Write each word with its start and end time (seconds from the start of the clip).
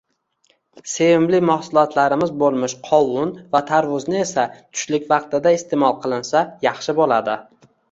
Sevimli 0.93 1.41
mahsulotlarimiz 1.49 2.33
boʻlmish 2.45 2.75
qovun 2.87 3.35
va 3.57 3.63
tarvuzni 3.69 4.19
esa 4.23 4.47
tushlik 4.57 5.07
vaqtida 5.15 5.55
isteʼmol 5.61 5.97
qilinsa 6.09 6.45
yaxshi 6.69 7.01
boʻladi. 7.05 7.41